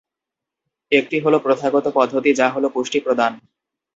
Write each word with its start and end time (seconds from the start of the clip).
একটি 0.91 1.17
হলো 1.19 1.37
প্রথাগত 1.39 1.85
পদ্ধতি 1.95 2.31
যা 2.33 2.47
হলো 2.49 2.67
পুষ্টি 2.69 2.99
প্রদান। 2.99 3.31